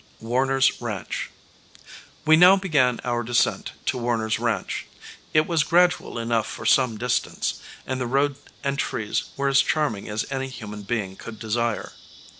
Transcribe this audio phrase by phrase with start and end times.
[0.19, 1.29] Warner's Ranch.
[2.25, 4.87] We now began our descent to Warner's Ranch.
[5.31, 10.09] It was gradual enough for some distance, and the road and trees were as charming
[10.09, 11.91] as any human being could desire.